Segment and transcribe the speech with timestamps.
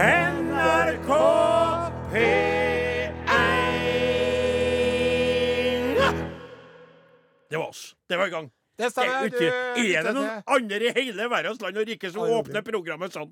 [0.00, 1.10] NRK
[2.10, 3.14] P1
[7.50, 7.96] Det var oss.
[8.08, 8.50] Det var i gang.
[8.78, 9.26] Det Er, stemmer.
[9.26, 9.52] ute-
[9.94, 13.30] er det noen andre i hele verdens land og rike som åpner programmet sånn?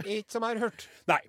[0.00, 0.18] På NRK P1.
[0.20, 0.88] Ikke som jeg har hørt.
[1.10, 1.20] Nei.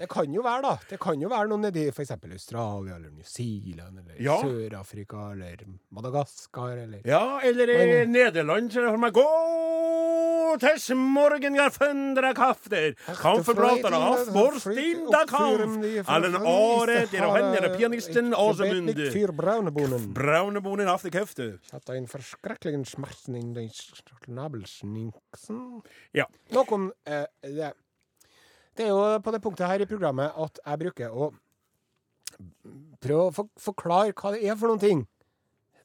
[0.00, 0.76] Det kan jo være, da.
[0.88, 2.14] Det kan jo være noen nedi f.eks.
[2.16, 4.38] Australia eller New Zealand eller Ja.
[4.40, 12.32] Sør-Afrika eller Madagaskar eller Ja, eller i Men- Nederland så har man morgen morgengaffen dere
[12.34, 12.94] kafter.
[13.20, 16.08] Kaffeblader av Forstin da kaff.
[16.08, 19.34] Allen Are, der hender pianisten Åsemund.
[20.14, 20.88] Braunebonen.
[20.88, 21.58] Av de kæfte.
[21.70, 23.70] Satt ein forskrekkelig smerten in den
[24.26, 25.82] nabelsninksen.
[26.14, 26.24] Ja.
[26.50, 27.74] Nå om eh, det.
[28.76, 31.30] Det er jo på det punktet her i programmet at jeg bruker å
[33.02, 35.06] prøve å forklare hva det er for noen ting.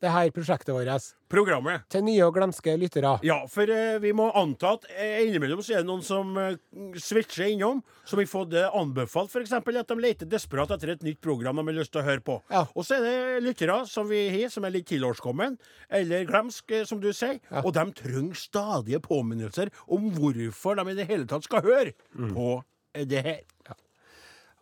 [0.03, 1.05] Det her prosjektet vårt.
[1.31, 1.85] Programmet.
[1.89, 3.13] Til nye og glemske lyttere.
[3.25, 6.57] Ja, for eh, vi må anta at eh, innimellom så er det noen som eh,
[7.01, 9.55] switcher innom, som har fått det anbefalt, f.eks.
[9.55, 12.37] at de leter desperat etter et nytt program de har lyst til å høre på.
[12.53, 12.65] Ja.
[12.75, 15.57] Og så er det lyttere som vi har, som er litt tilårskommen,
[15.89, 17.63] eller glemsk, eh, som du sier, Ja.
[17.63, 22.33] og de trenger stadige påminnelser om hvorfor de i det hele tatt skal høre Mm.
[22.35, 22.63] på eh,
[23.03, 23.43] det her.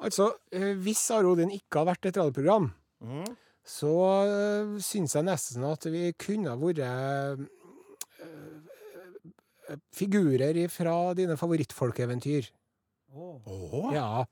[0.03, 2.72] Altså, eh, hvis Arodin ikke har vært et radioprogram,
[3.06, 3.28] mm.
[3.63, 3.94] så
[4.28, 7.38] uh, syns jeg nesten at vi kunne ha vært eh,
[9.96, 12.52] figurer fra dine favorittfolkeeventyr.
[13.13, 13.94] Åh.
[13.94, 14.25] Ja.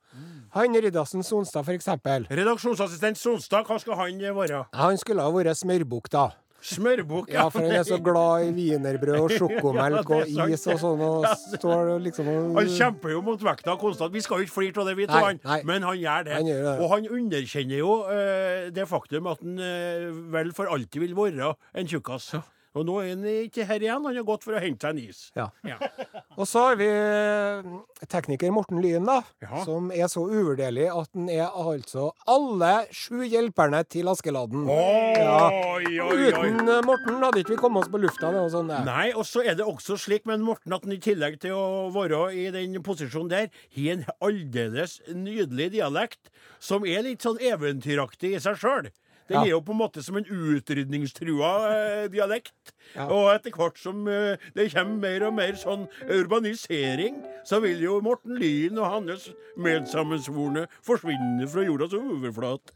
[0.56, 2.26] Han Riddarsen Sonstad, for eksempel.
[2.30, 4.64] Redaksjonsassistent Sonstad, hva skal han eh, være?
[4.74, 6.32] Han skulle ha vært smørbukk, da.
[6.62, 7.32] Smørbukk?
[7.34, 11.02] Ja, for han er så glad i wienerbrød og sjokomelk Ja, og is og sånn,
[11.02, 14.14] og står liksom og Han kjemper jo mot vekta konstant.
[14.14, 15.42] Vi skal jo ikke flire av det, vi to, han.
[15.68, 16.38] men han gjør det.
[16.38, 16.78] Han gjør det.
[16.78, 21.54] Og han underkjenner jo uh, det faktum at han uh, vel for alltid vil være
[21.78, 22.34] en tjukkas.
[22.78, 24.06] Og nå er han ikke her igjen.
[24.06, 25.22] Han har gått for å hente seg en is.
[25.36, 25.50] Ja.
[25.68, 25.78] Ja.
[26.40, 27.72] Og så har vi eh,
[28.08, 29.18] tekniker Morten Lyen, da.
[29.44, 29.64] Ja.
[29.68, 34.64] Som er så uvurderlig at han er altså alle sju hjelperne til Askeladden.
[34.72, 35.50] Ja.
[35.76, 36.30] Oi, oi, oi.
[36.32, 38.32] Uten eh, Morten hadde ikke vi kommet oss på lufta.
[38.32, 38.72] Det og sånn.
[38.88, 41.90] Nei, og så er det også slik med Morten at han i tillegg til å
[41.92, 46.32] være i den posisjonen der, har en aldeles nydelig dialekt
[46.64, 48.92] som er litt sånn eventyraktig i seg sjøl.
[49.32, 49.44] Den Ja.
[49.46, 52.74] er jo på en måte som en utrydningstrua eh, dialekt.
[52.98, 53.06] Ja.
[53.08, 58.02] Og etter hvert som eh, det kommer mer og mer sånn urbanisering, så vil jo
[58.04, 62.74] Morten Lien og hans medsammensvorne forsvinne fra jordas overflat.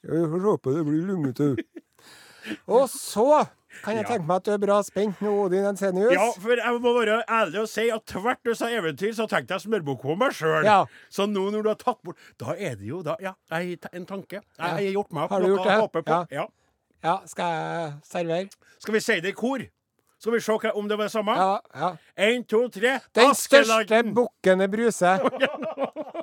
[0.00, 1.50] Jeg får håpe det blir lungete.
[2.72, 3.42] Og så
[3.82, 4.08] kan jeg Ja.
[4.14, 6.12] tenke meg at du er bra spent nå, Odin Ensenius.
[6.12, 9.54] Ja, for jeg må være ærlig og si at tvert du sa eventyr, så tenkte
[9.56, 10.64] jeg smørbukk på meg sjøl.
[10.64, 10.84] Ja.
[11.10, 13.90] Så nå når du har tatt bort Da er det jo da Ja, jeg har
[13.96, 14.40] en tanke.
[14.58, 16.26] Jeg har gjort meg opp Har du noe å håpe på.
[16.30, 16.46] Ja.
[17.02, 17.18] Ja.
[17.26, 18.48] Skal jeg servere?
[18.78, 19.58] Skal vi si det i kor?
[20.20, 21.32] Skal vi se om det var det samme?
[21.34, 21.60] Ja.
[21.74, 21.96] ja.
[22.18, 22.98] Én, to, tre.
[23.16, 24.12] Den største Askeladden.
[24.14, 25.14] bukkene Bruse.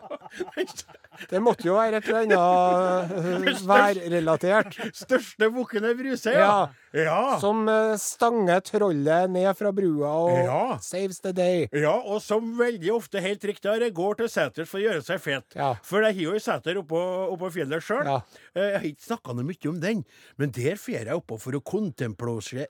[1.32, 4.76] Det måtte jo være et eller annet værrelatert.
[4.94, 6.40] Største bukkene Bruse, Ja.
[6.40, 6.68] ja.
[6.98, 7.38] Ja.
[7.42, 10.78] Som eh, stanger trollet ned fra brua og Ja.
[10.82, 11.68] saves the day.
[11.74, 15.22] Ja, og som veldig ofte helt riktig er, går til seters for å gjøre seg
[15.22, 15.56] fet.
[15.56, 15.74] Ja.
[15.86, 17.02] For jeg har jo seter oppå,
[17.36, 18.06] oppå fjellet sjøl.
[18.08, 18.22] Ja.
[18.58, 20.04] Jeg har ikke snakka noe mye om den,
[20.38, 22.18] men der fer jeg oppå for å kontemplere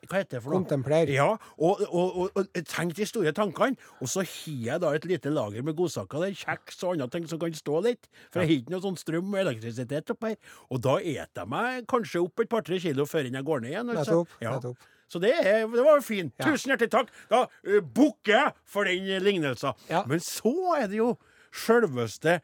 [0.08, 0.62] Hva heter det for noe?
[0.64, 1.14] Kontemplere.
[1.16, 3.78] Ja, og, og, og, og tenk de store tankene.
[4.02, 7.28] Og så har jeg da et lite lager med godsaker der, kjeks og andre ting
[7.30, 8.10] som kan stå litt.
[8.32, 10.38] For jeg har ikke noe sånn strøm og elektrisitet oppe her.
[10.74, 13.92] Og da eter jeg meg kanskje opp et par-tre kilo før jeg går ned igjen.
[13.96, 14.17] Altså.
[14.18, 14.38] Nettopp.
[14.44, 14.54] Ja.
[14.58, 14.94] nettopp.
[15.08, 16.34] Så det, er, det var jo fint.
[16.36, 16.50] Ja.
[16.52, 17.12] Tusen hjertelig takk.
[17.32, 19.78] Da uh, bukker jeg for den lignelsen.
[19.90, 20.04] Ja.
[20.10, 21.14] Men så er det jo
[21.56, 22.40] sjølveste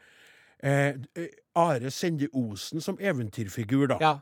[0.64, 3.98] eh, eh, Are Sende Osen som eventyrfigur, da.
[4.00, 4.14] Ja.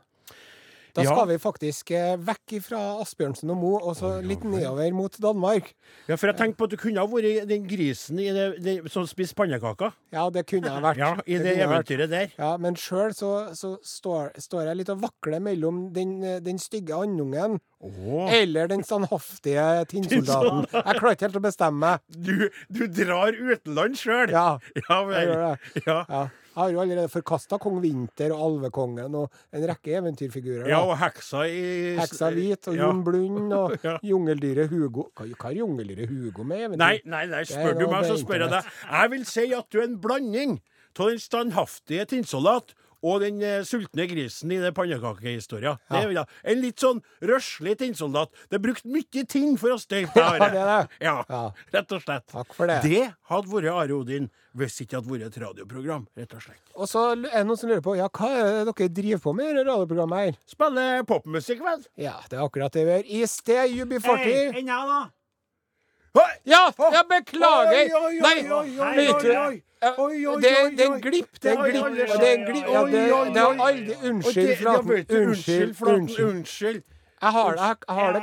[0.93, 1.09] Da Ja.
[1.09, 5.71] skal vi faktisk eh, vekk fra Asbjørnsen og Mo, og så litt nedover mot Danmark.
[6.05, 8.75] Ja, For jeg tenkte på at du kunne ha vært den grisen i det, det,
[8.93, 9.95] som spiser pannekaker.
[10.13, 11.01] Ja, det kunne jeg vært.
[11.01, 12.35] Ja, I det, det eventyret der.
[12.37, 16.13] Ja, men sjøl så, så står, står jeg litt og vakler mellom den,
[16.45, 18.29] den stygge andungen oh.
[18.29, 20.69] eller den standhaftige tinnsoldaten.
[20.77, 22.05] Jeg klarer ikke helt å bestemme meg.
[22.13, 24.29] Du, du drar utenlands sjøl!
[24.29, 25.85] Ja, ja, jeg gjør det.
[25.89, 25.99] Ja.
[26.05, 26.23] Ja.
[26.53, 30.63] Jeg har jo allerede forkasta kong Vinter og Alvekongen og en rekke eventyrfigurer.
[30.67, 30.69] da.
[30.69, 32.83] Ja, og heksa i Heksa Hvit og Ja.
[32.85, 33.95] Jon Blund og Ja.
[34.03, 35.07] jungeldyret Hugo.
[35.17, 36.77] Hva, hva har jungeldyret Hugo med eventyr?
[36.83, 38.69] Nei, nei, nei, spør du meg, så spør jeg deg.
[38.91, 40.59] Jeg vil si at du er en blanding
[40.99, 45.75] av den standhaftige tinnsoldat og den eh, sultne grisen i det pannekakehistoria.
[45.91, 46.23] Det Ja.
[46.43, 48.31] En litt sånn røslig tinnsoldat.
[48.49, 50.89] Det er brukt mye ting for å støype det Ja, det.
[51.01, 51.41] Ja, Ja.
[51.73, 52.25] rett og slett.
[52.31, 52.81] Takk for det.
[52.83, 56.61] Det hadde vært Are Odin hvis ikke hadde vært et radioprogram, rett og slett.
[56.75, 59.33] Og så er det noen som lurer på ja, hva er det dere driver på
[59.35, 60.37] med i dette radioprogrammet her?
[60.47, 61.83] Spiller popmusikk, vel?
[61.97, 63.05] Ja, det er akkurat det vi gjør.
[63.09, 64.61] I sted UB40.
[64.61, 65.01] Enn jeg, da?
[66.45, 67.73] Ja, jeg beklager!
[67.73, 69.63] Oi, oi, oi, oi, oi, oi, oi, oi.
[69.83, 71.41] Oi, oi, Det oi, det er en glipp.
[71.43, 72.11] Det er en glipp.
[72.19, 72.67] Det er en glipp.
[72.71, 75.05] Ja, det, det har aldri Unnskyld, Flaten.
[75.21, 75.81] Unnskyld.
[76.27, 76.83] Unnskyld.
[77.23, 78.21] Jeg har det, jeg, har det,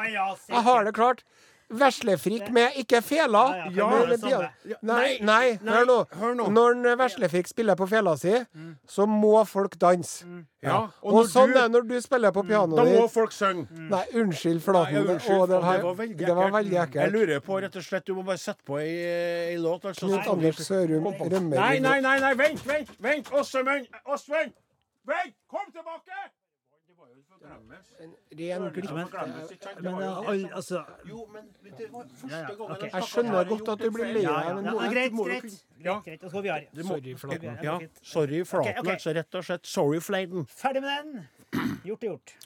[0.49, 1.25] jeg har det klart.
[1.71, 3.43] Veslefrikk med ikke fela.
[3.55, 5.97] Ja, ja, Ja, men Ja, Nei, nei, nei, nei, hør nå.
[6.19, 6.47] hør nå.
[6.51, 8.33] Når en veslefrikk spiller på fela si,
[8.89, 10.25] så må folk danse.
[10.63, 13.11] Ja, Og, og sånn du- er det når du spiller på Da må ditt.
[13.13, 13.69] folk synge.
[13.71, 15.07] Nei, unnskyld, Nei, Flaten.
[15.07, 15.79] unnskyld, Å, det, her,
[16.27, 16.95] det var veldig ekkelt.
[17.01, 19.83] Jeg lurer på, rett og slett, du må bare sette på ei, ei låt.
[19.85, 23.31] Altså, Knut så- Anders Sørum rømmer Nei, nei, nei, nei, vent, vent, vent!
[23.31, 23.87] Åsmund!
[24.07, 24.53] Åsmund!
[25.07, 25.35] Vent!
[25.49, 26.19] Kom tilbake!
[26.87, 27.30] Det var jo for glemmes.
[27.41, 28.91] En ren glipp.
[28.91, 31.47] Det Men all, altså Jo, men
[31.79, 34.53] det var første Ja, ja, gangen jeg skjønner godt at du blir lei deg, ja,
[34.59, 35.57] men ja, Greit, greit.
[35.81, 35.95] Ja.
[36.05, 36.21] greit, greit.
[36.21, 36.85] Da skal vi videre.
[36.91, 37.65] Sorry, Flaten.
[37.65, 38.93] Ja, sorry, Flaten.
[38.93, 39.67] Altså, rett og slett.
[39.67, 40.47] Sorry, Flaten.
[40.53, 41.27] Ferdig med den.
[41.89, 42.37] Gjort er gjort.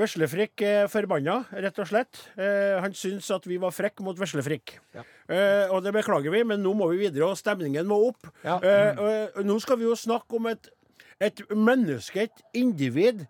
[0.00, 2.22] Veslefrikk er forbanna, rett og slett.
[2.40, 4.78] Eh, han syns at vi var frekke mot Veslefrikk.
[4.96, 5.04] Ja.
[5.28, 8.30] Eh, og det beklager vi, men nå må vi videre, og stemningen må opp.
[8.40, 8.56] Ja.
[8.64, 9.04] Eh,
[9.36, 10.72] og nå skal vi jo snakke om et,
[11.20, 13.26] et menneske, et individ,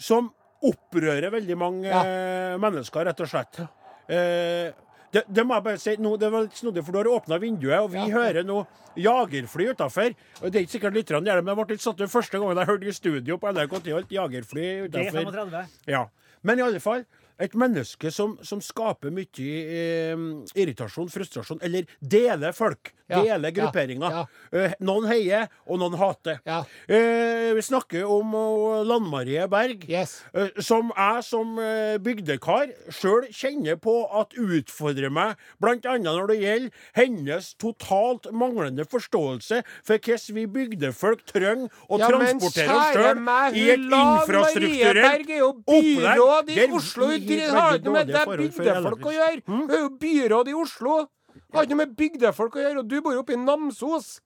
[0.00, 2.02] som opprører veldig mange Ja.
[2.04, 3.60] eh, mennesker, rett og slett.
[4.08, 4.72] Eh,
[5.12, 7.38] det, det må jeg bare si, nå, det var litt snodig, for du har åpna
[7.42, 8.06] vinduet, og vi Ja.
[8.14, 8.66] hører nå
[8.96, 10.14] jagerfly utafor.
[10.42, 12.56] Det er ikke sikkert lytterne gjør det, men jeg ble litt satt ut første gangen
[12.60, 15.66] jeg hørte i studio på NRK et jagerfly utafor.
[15.86, 16.04] Ja.
[16.42, 17.04] Men i alle fall,
[17.40, 22.92] et menneske som, som skaper mye eh, irritasjon, frustrasjon, eller deler folk.
[23.10, 24.12] Ja, Deler ja, grupperinger.
[24.14, 24.20] ja.
[24.54, 26.36] Eh, noen heier, og noen hater.
[26.46, 26.60] Ja.
[26.86, 29.82] Eh, vi snakker om uh, Lan Marie Berg.
[29.90, 30.20] Yes.
[30.30, 35.96] Eh, Som jeg som eh, bygdekar sjøl kjenner på at utfordrer meg, bl.a.
[35.98, 42.78] når det gjelder hennes totalt manglende forståelse for hvordan vi bygdefolk trenger å Ja, transportere
[42.78, 43.24] oss sjøl
[43.58, 45.26] i et infrastrukturelt er
[45.66, 47.10] byråd i Oslo.
[47.30, 49.42] Hun har ikke noe med det bygdefolk å gjøre.
[49.46, 50.98] Hun er jo byråd i Oslo.
[51.30, 54.20] Det Har ikke noe med bygdefolk å gjøre, og du bor jo oppe i Namsos.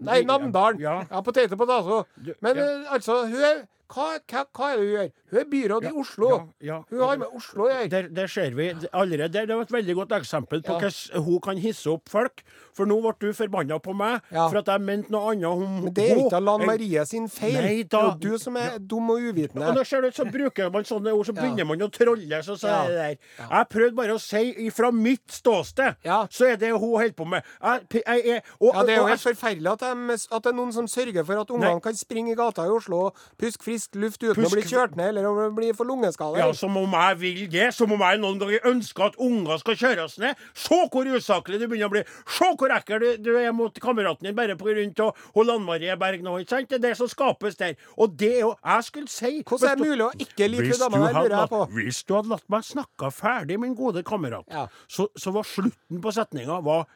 [0.00, 0.80] Nei, Namdalen.
[0.80, 0.98] ja.
[1.10, 2.36] Ja, potet og potet.
[2.40, 5.10] Men eh, altså, hun er hva, hva, hva er det hun gjør?
[5.30, 6.28] Hun er byråd i Oslo.
[6.30, 6.40] Ja,
[6.70, 6.78] ja.
[6.90, 7.88] Hun har med Oslo å gjøre.
[7.90, 9.44] Der, der ser vi allerede.
[9.46, 10.78] Det var et veldig godt eksempel på Ja.
[10.80, 12.42] hvordan hun kan hisse opp folk.
[12.74, 14.48] For nå ble du forbanna på meg Ja.
[14.48, 16.40] for at jeg mente noe annet om Men det er ikke.
[16.40, 17.54] Lan Marie sin feil.
[17.54, 19.74] Nei, det er jo du som er dum og Og uvitende.
[19.74, 21.42] når ser det ut, så bruker man sånne ord, så Ja.
[21.42, 22.42] begynner man å trolle.
[22.42, 22.82] Så, sier Ja.
[22.84, 23.46] er det der.
[23.50, 26.26] Jeg prøvde bare å si fra mitt ståsted, Ja.
[26.30, 27.42] så er det hun holder på med.
[27.62, 30.56] Jeg, jeg, jeg, og, Ja, Det er jo helt forferdelig at, de, at det er
[30.56, 33.79] noen som sørger for at ungene kan springe i gata i Oslo og puske frisk
[33.94, 36.38] luft uten Pusk- å bli kjørt ned eller å bli for lungeskade.
[36.38, 37.68] Ja, Som om jeg vil det.
[37.74, 40.36] Som om jeg noen ganger ønsker at unger skal kjøres ned.
[40.54, 42.02] Se hvor usaklig du begynner å bli.
[42.26, 45.10] Se hvor ekkel du, du er mot kameraten din bare pga.
[45.50, 46.36] Lan Marie Berg nå.
[46.42, 46.68] ikke sant?
[46.68, 47.74] Det er det som skapes der.
[47.98, 50.78] Og det er jo Jeg skulle si Hvordan er det mulig å ikke like hun
[50.84, 51.60] dama der, lurer jeg på.
[51.74, 54.66] hvis du hadde latt meg snakke ferdig, min gode kamerat, Ja.
[54.88, 56.86] så, så var slutten på setninga var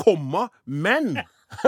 [0.00, 1.18] komma, men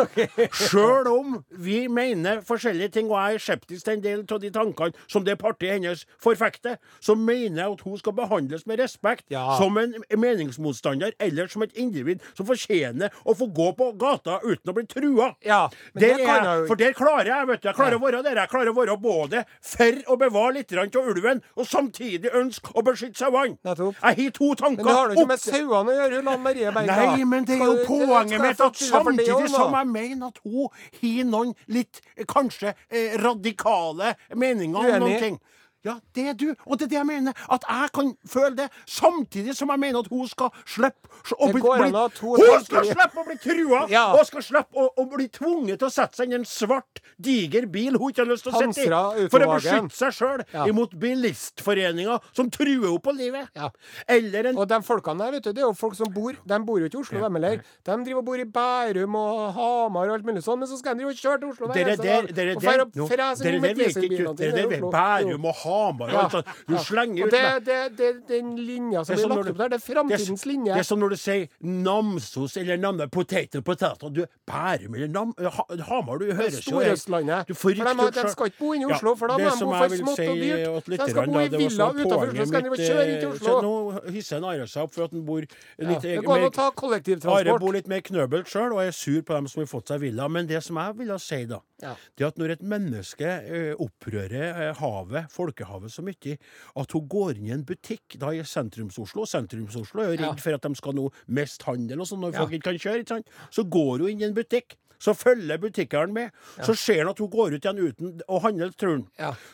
[0.62, 4.50] Sjøl om vi mener forskjellige ting, og jeg er skeptisk til en del av de
[4.54, 9.24] tankene som det partiet hennes forfekter, så mener jeg at hun skal behandles med respekt
[9.32, 9.56] Ja.
[9.58, 14.70] som en meningsmotstander eller som et individ som fortjener å få gå på gata uten
[14.72, 15.32] å bli trua.
[15.44, 17.96] Ja, men Det det kan er, jeg for der klarer jeg vet du, jeg klarer
[17.98, 18.36] å være der.
[18.42, 22.82] Jeg klarer å være både for å bevare litt av ulven, og samtidig ønske å
[22.84, 23.56] beskytte sauene.
[23.64, 24.82] Jeg har to tanker.
[24.82, 26.96] Men det har jo ikke med sauene å gjøre, Lan Marie Berga.
[26.96, 30.68] Nei, men det er jo poenget mitt at samtidig også, som jeg mener at hun
[31.00, 35.40] har noen litt eh, kanskje eh, radikale meninger om noen ting.
[35.84, 36.54] Ja, det er du.
[36.66, 37.32] Og det er det jeg mener.
[37.50, 41.58] At jeg kan føle det, samtidig som jeg mener at hun skal slippe å bli,
[41.58, 41.90] bli
[42.22, 43.80] Hun skal slippe å bli trua!
[43.90, 44.04] Ja.
[44.14, 47.00] Og skal slippe å, å bli tvunget til å sette seg inn i en svart,
[47.18, 49.26] diger bil hun ikke har lyst til å sitte i.
[49.32, 50.66] For å beskytte seg sjøl Ja.
[50.70, 53.50] imot bilistforeninger som truer henne på livet.
[53.58, 53.70] Ja.
[54.06, 56.58] Eller en Og de folkene der, vet du, det er jo folk som bor De
[56.62, 57.62] bor jo ikke i Oslo, dem heller.
[57.82, 60.94] De driver og bor i Bærum og Hamar og alt mulig sånn, men så skal
[60.94, 62.56] de jo og kjøre til Oslo hver eneste dag.
[62.56, 64.90] Og fære- nå, frese der med dieselbilene vet Oslo.
[64.94, 66.52] Bærum og Hamar og alt sånt.
[66.68, 69.84] Du slenger ut det, det, det, den linja som blir lagt opp der, det er
[69.86, 70.72] framtidens linje.
[70.76, 74.10] det er som når du sier Namsos eller Namne, potato, potato.
[74.12, 75.32] Du, Bærum eller Nam...
[75.38, 77.48] Ha, Hamar, du høres jo Storøstlandet.
[77.48, 79.64] Du får riktig de skal ikke bo inne i Ja, Oslo, for da må de
[79.64, 80.90] bo for smått si og dyrt.
[80.92, 83.34] de skal bo i villa så utenfor Oslo, så skal de kjøre inn til eh,
[83.36, 83.56] Oslo.
[83.66, 86.48] Nå hisser en Are seg opp for at han bor Ja, litt det går an
[86.48, 87.52] å ta kollektivtransport.
[87.52, 90.02] Are bor litt mer knøbelt sjøl og er sur på dem som har fått seg
[90.04, 90.28] villa.
[90.32, 91.94] Men det som jeg ville si, da, Ja.
[92.18, 95.30] det at når et menneske eh, opprører havet, havet,
[95.62, 96.36] folkehavet, så mye
[96.82, 100.54] at hun går inn i en butikk da i sentrums-Oslo Sentrums-Oslo er jo redd for
[100.56, 103.02] at de skal nå miste handel og sånn når folk ikke kan kjøre.
[103.04, 103.28] ikke sant?
[103.50, 104.76] Så går hun inn i en butikk.
[105.02, 106.30] Så følger butikkeren med.
[106.62, 109.06] Så ser han at hun går ut igjen uten å handle, tror han.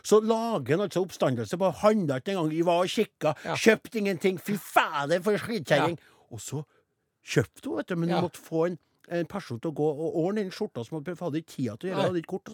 [0.05, 2.53] Så lager han altså oppstandelse på handla ikke engang.
[2.53, 4.37] i var og kikka, kjøpte ingenting.
[4.39, 5.97] Fy fader, for skitkjerring!
[6.31, 6.61] Og så
[7.25, 8.77] kjøpte hun, vet du, men hun måtte få en,
[9.11, 11.93] en person til å gå og ordne den skjorta som hadde ikke tid til å
[11.93, 12.07] gjøre.
[12.09, 12.53] Hadde ikke kort.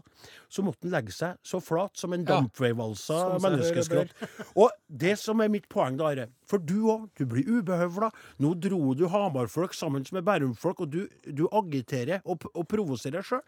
[0.52, 2.40] Så måtte han legge seg så flat som en Ja.
[2.40, 4.14] dampveivalsa menneskeskrott.
[4.62, 8.10] Og det som er mitt poeng, da, Are For du òg, du blir ubehøvla.
[8.38, 13.42] Nå dro du Hamar-folk sammen med Bærum-folk, og du, du agiterer og, og provoserer sjøl.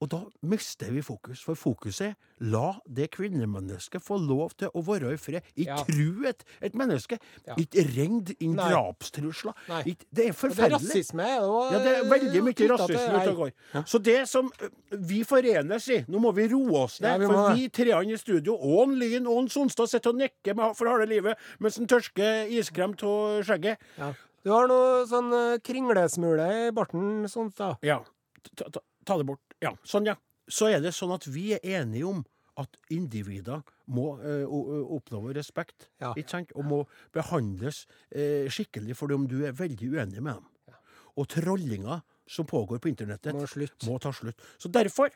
[0.00, 2.12] Og da mister vi fokus, for fokuset er
[2.46, 5.42] la det kvinnemennesket få lov til å være i fred.
[5.56, 5.78] Ikke Ja.
[5.88, 7.18] tru et, et menneske.
[7.48, 7.56] Ja.
[7.58, 8.68] Ikke ringd inn Nei.
[8.70, 9.56] drapstrusler.
[9.68, 9.96] Nei.
[10.14, 10.78] Det er forferdelig.
[10.86, 11.26] det er rasisme.
[11.42, 13.84] Og, Ja, det er veldig mye rasisme ute og går.
[13.90, 14.52] Så det som
[14.92, 17.18] vi forenes i Nå må vi roe oss ned.
[17.18, 20.54] vi for vi treene i studio, og en Lyn og en Sonstad, sitter og nikker
[20.76, 23.78] for harde livet mens en tørsker iskrem av skjegget.
[23.98, 24.12] Ja.
[24.44, 27.78] Du har noe sånn eh, kringlesmule i barten, Sonstad.
[27.82, 27.98] Ja.
[28.54, 29.40] Ta, ta, ta det bort.
[29.64, 29.72] Ja.
[29.84, 30.16] Sånn, ja.
[30.48, 32.24] Så er det sånn at vi er enige om
[32.58, 36.12] at individer må ø, ø, oppnå respekt, Ja.
[36.56, 36.78] og må
[37.14, 40.74] behandles eh, skikkelig for om du er veldig uenig med dem.
[41.18, 43.46] Og trollinga som pågår på internettet, Må
[43.86, 44.38] må ta slutt.
[44.58, 45.10] Så derfor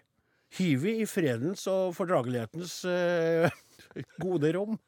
[0.59, 3.51] hiver vi i fredens og fordragelighetens eh,
[4.23, 4.79] gode rom.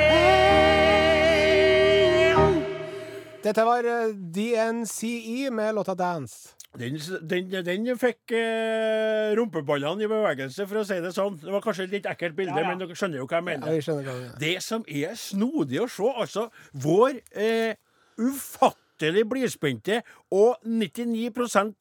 [3.45, 6.55] Dette var eh, DNCE med låta 'Dance'.
[6.75, 6.97] Den,
[7.31, 11.37] den, den fikk eh, rumpeballene i bevegelse, for å si det sånn.
[11.39, 12.73] Det var kanskje et litt ekkelt bilde, Ja, ja.
[12.73, 13.71] men dere skjønner jo hva jeg mener.
[13.71, 14.39] Ja, jeg hva.
[14.43, 16.49] Det som er snodig å se, altså
[16.85, 17.77] vår eh,
[18.19, 20.03] ufattelig blidspente
[20.35, 21.31] og 99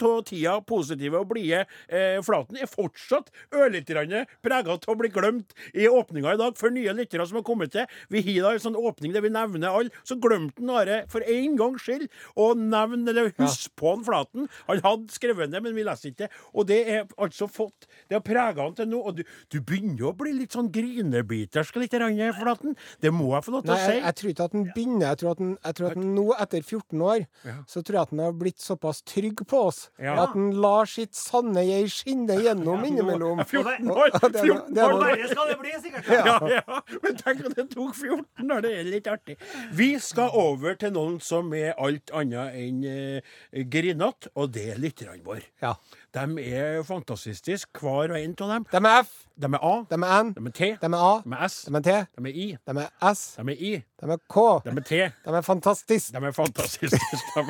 [0.04, 5.54] av tida positive og blide eh, Flaten er fortsatt ørlite prega av å bli glemt
[5.74, 6.58] i åpninga i dag.
[6.58, 7.88] For nye lyttere som har kommet til.
[8.10, 9.94] Vi har da en sånn åpning der vi nevner alle.
[10.04, 12.08] Så glemte Are for en gangs skyld
[12.40, 14.48] å nevne eller huske på han Flaten.
[14.68, 16.32] Han hadde skrevet det, men vi leser ikke det.
[16.54, 19.02] Og det er altså fått Det har prega han til nå.
[19.04, 22.78] Og du, du begynner å bli litt sånn grinebitersk litt, grann, Flaten.
[23.04, 23.94] Det må jeg få lov til Nei, å si.
[23.94, 25.06] jeg, jeg tror ikke at den begynner.
[25.08, 27.54] Jeg tror at den, jeg tror at den nå, etter 14 år, Ja.
[27.68, 30.16] så tror jeg at han har blitt såpass trygg på oss Ja.
[30.24, 33.44] at han lar sitt sanne jeg skinne gjennom innimellom.
[33.46, 34.10] 14 år!
[34.14, 36.08] Ja, det er noe- 14 er år verre skal det bli, sikkert.
[36.08, 39.38] Ja, ja, men tenk at det tok 14 år, det er litt artig.
[39.74, 44.80] Vi skal over til noen som er alt annet enn eh, grinete, og det er
[44.82, 45.44] lytterne våre.
[45.62, 45.76] Ja.
[46.14, 48.66] De er fantastiske, hver og en av dem.
[48.70, 51.14] De er F, De er A, de er N, de er T, de er A,
[51.26, 53.72] de er S, de er T, de er I, de er S, de er I,
[53.82, 55.00] de er K, de er T.
[55.26, 56.14] de er fantastiske.
[56.14, 57.00] De er fantastiske.
[57.02, 57.46] De er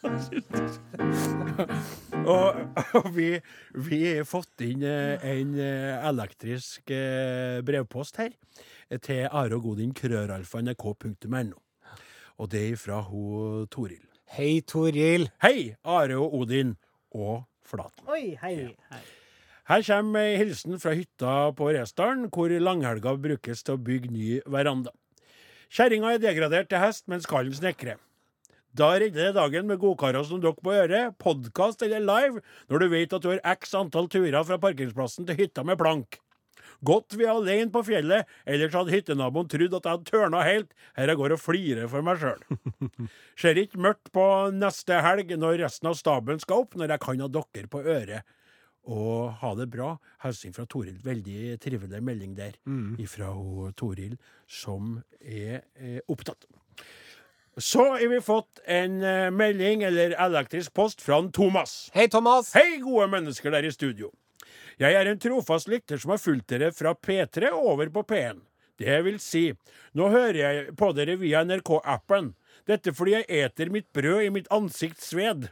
[0.00, 0.80] fantastiske.
[2.32, 2.56] og,
[2.96, 3.28] og vi,
[3.76, 8.32] vi har fått inn eh, en eh, elektrisk eh, brevpost her
[8.88, 11.60] eh, til Are og Godin krøralfa nrk.no.
[12.38, 14.00] Og det er fra ho Toril.
[14.32, 15.28] Hei, Toril.
[15.44, 16.72] Hei, Are og Odin
[17.12, 18.08] og Flaten.
[18.08, 18.74] Oi, hei.
[18.92, 19.04] hei.
[19.68, 24.38] Her kommer ei hilsen fra hytta på Resdalen, hvor langhelga brukes til å bygge ny
[24.48, 24.94] veranda.
[25.68, 27.98] Kjerringa er degradert til hest, mens kallen snekrer.
[28.72, 32.88] Da redder det dagen med godkarer som dere på øret, podkast eller live, når du
[32.94, 36.20] vet at du har x antall turer fra parkeringsplassen til hytta med plank.
[36.86, 40.74] Godt vi er alene på fjellet, ellers hadde hyttenaboen trodd at jeg hadde tørna helt.
[40.98, 42.42] Her jeg går og flirer for meg sjøl.
[43.40, 44.24] Ser ikke mørkt på
[44.54, 48.36] neste helg når resten av staben skal opp, når jeg kan ha dere på øret.
[48.88, 49.96] Og ha det bra.
[50.22, 50.96] Hilsen fra Toril.
[51.04, 52.54] Veldig trivelig melding der
[53.02, 54.14] ifra hun Toril,
[54.48, 56.48] som er eh, opptatt.
[57.58, 61.90] Så har vi fått en eh, melding, eller elektrisk post, fra Thomas.
[61.94, 62.52] Hei, Thomas.
[62.54, 64.12] Hei, gode mennesker der i studio.
[64.78, 68.44] Jeg er en trofast lytter som har fulgt dere fra P3 over på P1.
[68.78, 69.48] Det vil si,
[69.98, 72.30] nå hører jeg på dere via NRK-appen.
[72.68, 75.48] Dette fordi jeg eter mitt brød i mitt ansikts sved.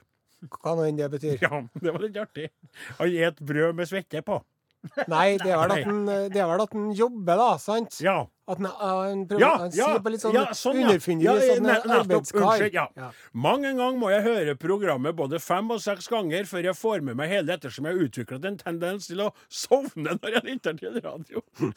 [0.47, 1.41] Hva nå enn det betyr.
[1.43, 2.53] Ja, det var litt artig.
[3.01, 4.39] Han et brød med svette på.
[5.13, 7.97] Nei, det er vel at han, det er vel at han jobber, da, sant?
[8.05, 8.17] Ja.
[8.47, 11.71] At han, han prøver Ja, han sier på litt sånn, ja, sånn, underfundig Ja, sånn
[11.73, 12.45] arbeidskar.
[12.45, 12.87] Unnskyld, ja.
[12.95, 13.09] Ja.
[13.47, 17.19] Mang en må jeg høre programmet både fem og seks ganger før jeg får med
[17.19, 21.01] meg hele, ettersom jeg har utviklet en tendens til å sovne når jeg lytter til
[21.03, 21.39] radio.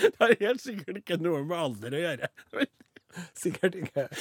[0.00, 2.28] Det har helt sikkert ikke noe med alder å gjøre.
[3.36, 4.06] Sikkert ikke.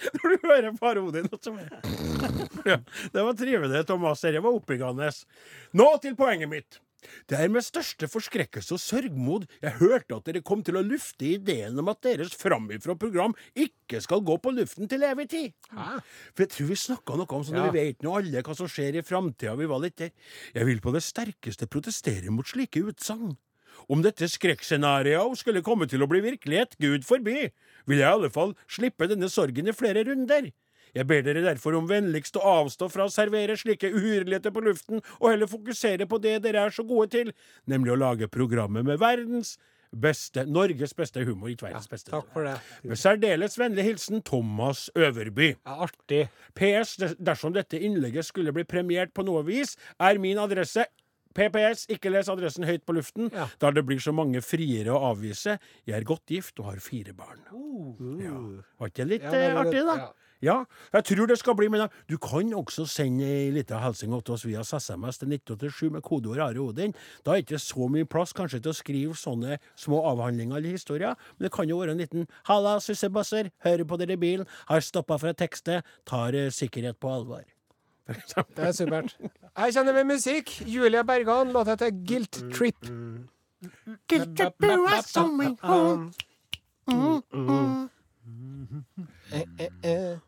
[0.16, 1.28] Når du hører parodien
[2.70, 2.78] ja,
[3.12, 4.22] Det var trivelig, Thomas.
[4.24, 5.10] Dette var oppbyggende.
[5.76, 6.80] Nå til poenget mitt.
[7.30, 11.30] Det er med største forskrekkelse og sørgmod jeg hørte at dere kom til å lufte
[11.30, 15.54] ideen om at deres framifrå program ikke skal gå på luften til evig tid.
[16.34, 17.70] For jeg tror vi snakka noe om sånn Ja.
[17.70, 19.56] vi vet nå alle hva som skjer i framtida.
[19.56, 20.12] Vi var litt der.
[20.54, 23.36] Jeg vil på det sterkeste protestere mot slike utsagn.
[23.88, 27.50] Om dette skrekkscenarioet skulle komme til å bli virkelighet, Gud forby,
[27.88, 30.50] vil jeg i alle fall slippe denne sorgen i flere runder.
[30.94, 35.04] Jeg ber dere derfor om vennligst å avstå fra å servere slike uhyrligheter på luften,
[35.20, 37.34] og heller fokusere på det dere er så gode til,
[37.70, 39.54] nemlig å lage programmet med verdens
[39.90, 42.10] beste, Norges beste humor, ikke verdens beste.
[42.12, 42.56] Takk for det.
[42.86, 45.52] Med særdeles vennlig hilsen Thomas Øverby.
[45.54, 46.24] Ja, artig.
[46.58, 46.96] PS.
[47.18, 50.86] Dersom dette innlegget skulle bli premiert på noe vis, er min adresse
[51.34, 53.46] PPS, ikke les adressen høyt på luften, Ja.
[53.60, 55.58] da det blir så mange friere å avvise.
[55.86, 57.38] Jeg er godt gift og har fire barn.
[58.20, 58.62] Ja.
[58.80, 59.96] Var ikke det litt Ja, eh, artig, da?
[59.96, 60.12] ja.
[60.42, 60.64] Ja,
[60.94, 61.90] jeg tror det skal bli med.
[62.08, 66.38] Du kan også sende ei lita hilsen til oss via SMS til 1987 med kodeord
[66.40, 66.94] Are Odin.
[67.22, 70.70] Da er det ikke så mye plass kanskje til å skrive sånne små avhandlinger eller
[70.70, 74.46] historier, men det kan jo være en liten 'Halla, sussebasser, hører på dere i bilen,
[74.66, 77.44] har stoppa for å tekste, tar eh, sikkerhet på alvor'.
[78.08, 79.14] Det er supert.
[79.56, 80.52] Jeg kjenner med musikk.
[80.66, 82.86] Julia Bergan, låta heter Guilt Trip.
[84.08, 84.64] Guilt Trip
[89.32, 90.18] eh, eh.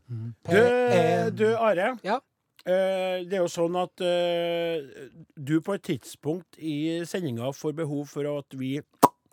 [0.42, 1.96] Du, du Are.
[2.02, 2.18] Ja.
[2.62, 8.04] Uh, det er jo sånn at uh, du på et tidspunkt i sendinga får behov
[8.12, 8.76] for at vi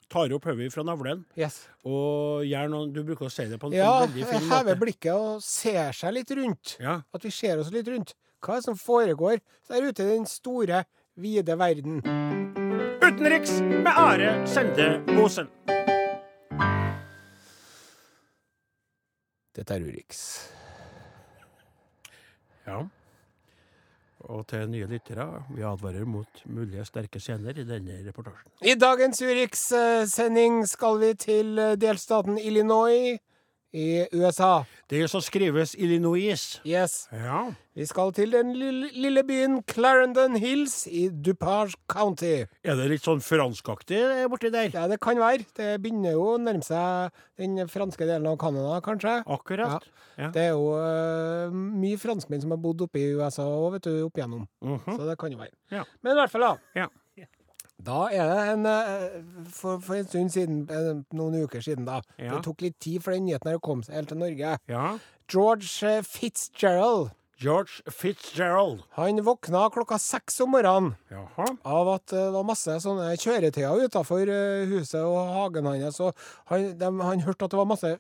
[0.10, 1.60] tar opp hodet fra navlen Yes.
[1.86, 4.80] og gjør noen, Du bruker å si det på en Ja, sånn veldig fin hever
[4.82, 6.74] blikket og ser seg litt rundt.
[6.82, 7.04] Ja.
[7.14, 8.16] At vi ser oss litt rundt.
[8.40, 10.84] Hva er det som foregår der ute i den store,
[11.20, 12.00] vide verden?
[13.04, 15.50] Utenriks med Are Sende Osen.
[19.56, 20.22] Dette er Urix.
[22.64, 22.86] Ja.
[24.20, 28.54] Og til nye lyttere, vi advarer mot mulige sterke scener i denne reportasjen.
[28.64, 33.20] I dagens Urix-sending skal vi til eh, delstaten Illinois
[33.74, 34.66] i USA.
[34.90, 36.62] Det som skrives Illinois.
[36.66, 37.08] Yes.
[37.14, 37.50] Ja.
[37.78, 42.46] Vi skal til den lille, lille byen Clarendon Hills i DuPage County.
[42.66, 44.72] Er det litt sånn franskaktig eh, borti der?
[44.74, 45.46] Ja, det kan være.
[45.56, 49.20] Det begynner jo å nærme seg den franske delen av Canada, kanskje.
[49.30, 49.86] Akkurat.
[50.20, 50.32] Ja.
[50.36, 53.94] Det er jo uh, mye franskmenn som har bodd oppe i USA òg, vet du,
[54.10, 54.44] opp igjennom.
[54.66, 54.98] Mhm.
[54.98, 55.56] Så det kan jo være.
[55.72, 55.86] Ja.
[56.04, 56.90] Men i hvert fall, da.
[57.86, 59.22] Da er det en eh,
[59.54, 62.02] For, for en stund siden, eh, noen uker siden, da.
[62.18, 62.36] Ja.
[62.36, 64.58] Det tok litt tid for den nyheten her å komme seg helt til Norge.
[64.72, 64.86] Ja.
[65.32, 67.14] George eh, Fitzgerald.
[67.40, 68.82] George Fitzgerald.
[68.98, 71.46] Han våkna klokka seks om morgenen Jaha.
[71.64, 74.28] av at det var masse sånne kjøretøyer utafor
[74.68, 76.02] huset og hagen hans.
[76.04, 76.12] Og
[76.52, 77.94] han, de, han hørte at det var masse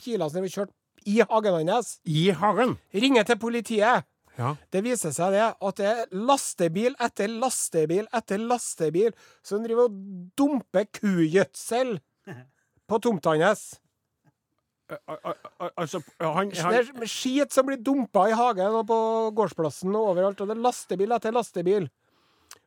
[0.00, 1.98] biler som ble kjørt kjørte i hagen hans.
[2.04, 2.76] I hagen.
[2.94, 4.06] Ringer til politiet.
[4.38, 4.54] Ja.
[4.72, 9.10] Det viser seg det at det er lastebil etter lastebil etter lastebil
[9.44, 9.98] som driver og
[10.40, 11.98] dumper kugjødsel
[12.88, 13.66] på tomta hans.
[15.08, 15.36] Al-
[15.78, 18.96] Altså, han, Det er skit som blir dumpa i hagen og på
[19.38, 21.86] gårdsplassen og overalt, og det er lastebil etter lastebil.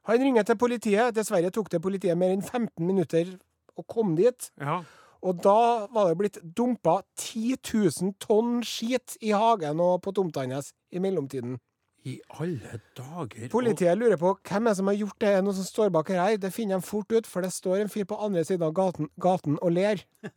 [0.10, 1.14] Han ringer til politiet.
[1.18, 3.34] Dessverre tok det politiet mer enn 15 minutter
[3.78, 4.50] å komme dit.
[4.62, 4.80] Ja.
[5.26, 10.46] Og da var det blitt dumpa 10 000 tonn skit i hagen og på tomta
[10.46, 11.58] hennes i mellomtiden.
[12.06, 13.48] I alle dager.
[13.50, 16.12] Politiet lurer på hvem er som har gjort det, er det noe som står bak
[16.14, 16.36] her.
[16.38, 19.10] Det finner de fort ut, for det står en fyr på andre siden av gaten,
[19.18, 20.06] gaten og ler.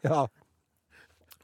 [0.06, 0.24] Ja.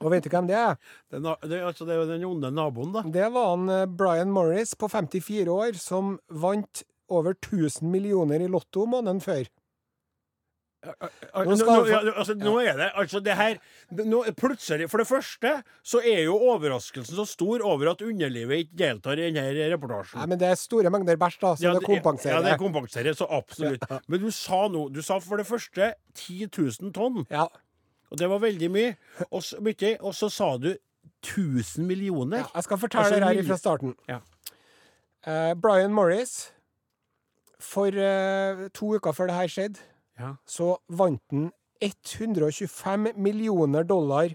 [0.04, 0.74] Og vet du hvem det er?
[1.08, 3.02] Det, det, altså, det er jo den onde naboen, da.
[3.08, 8.50] Det var han eh, Brian Morris på 54 år som vant over 1000 millioner i
[8.50, 9.48] Lotto måneden før.
[10.86, 13.58] Nå, ja, altså, er det altså det her
[14.06, 15.52] nå, Plutselig, For det første
[15.86, 20.20] så er jo overraskelsen så stor over at underlivet ikke deltar i denne reportasjen.
[20.20, 22.38] Nei, men det er store mengder bæsj, da, så Ja, det kompenserer.
[22.38, 23.84] Ja, det kompenserer, så absolutt.
[24.06, 27.46] Men du sa nå Du sa for det første 10 000 tonn, Ja.
[28.10, 28.96] og det var veldig mye.
[29.30, 30.72] Og så, mye, og så sa du
[31.22, 32.38] 1000 millioner.
[32.44, 33.94] Ja, jeg skal fortelle Altså, det her fra starten.
[34.08, 34.18] Ja.
[35.26, 36.52] Uh, Brian Morris,
[37.58, 39.95] for uh, to uker før det her skjedde, Ja.
[40.48, 41.50] Så vant han
[41.82, 44.32] 125 millioner dollar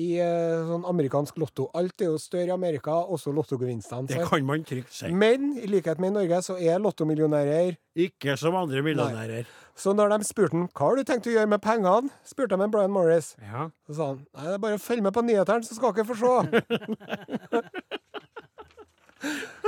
[0.00, 1.66] i eh, sånn amerikansk lotto.
[1.76, 4.08] Alt er jo større i Amerika, også lottogevinstene.
[4.08, 5.10] Det kan man trygt si.
[5.12, 9.50] Men i likhet med i Norge, så er lottomillionærer Ikke som andre millionærer.
[9.76, 12.68] Så når de spurte han hva har du tenkt å gjøre med pengene, spurte de
[12.72, 13.34] Brian Morris.
[13.40, 13.68] Ja.
[13.86, 16.08] Så sa han nei, det er bare å følge med på nyhetene, så skal dere
[16.08, 16.34] få se.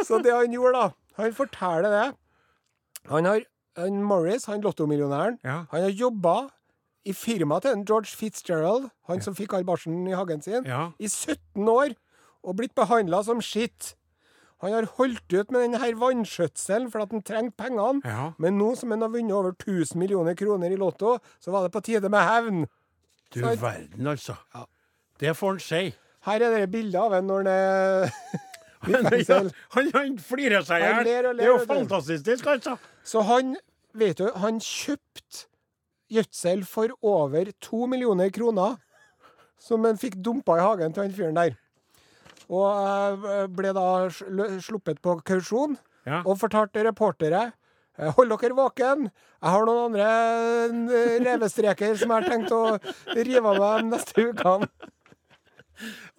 [0.09, 0.87] så det han gjorde, da
[1.21, 2.07] Han forteller det.
[3.13, 3.45] Han har
[3.77, 5.65] han Morris, han lottomillionæren, Ja.
[5.71, 6.49] han har jobba
[7.05, 10.91] i firmaet til en George Fitzgerald, han som fikk all barsen i hagen sin, Ja.
[10.99, 11.95] i 17 år
[12.45, 13.95] og blitt behandla som skitt.
[14.63, 18.01] Han har holdt ut med denne vannskjøtselen for at han trengte pengene.
[18.05, 18.31] Ja.
[18.39, 21.73] Men nå som han har vunnet over 1000 millioner kroner i Lotto, så var det
[21.73, 22.67] på tide med hevn.
[23.35, 24.37] Du verden, altså.
[24.55, 24.65] Ja.
[25.21, 25.95] Det får han si.
[26.25, 28.11] Her er det bilder av en når han er
[28.89, 31.33] han, han flirer seg i hjel.
[31.39, 32.77] Det er jo fantastisk, altså.
[33.07, 33.55] Så han,
[33.97, 35.45] vet du, han kjøpte
[36.15, 38.77] gjødsel for over to millioner kroner,
[39.65, 41.55] som han fikk dumpa i hagen til han fyren der.
[42.53, 46.19] Og eh, ble da sluppet på kausjon, Ja.
[46.29, 47.47] og fortalte reportere
[47.97, 49.07] eh, Hold dere våken.
[49.09, 50.09] Jeg har noen andre
[50.93, 52.59] eh, revestreker som jeg har tenkt å
[53.17, 54.69] rive av meg de neste ukene.